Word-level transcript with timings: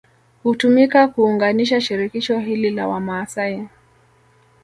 Htumika 0.43 1.07
kuunganisha 1.07 1.81
shirikisho 1.81 2.39
hili 2.39 2.69
la 2.71 2.87
Wamaasai 2.87 3.67